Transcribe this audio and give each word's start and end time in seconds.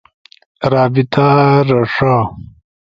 رابطہ 0.71 1.27
رݜا 1.67 2.15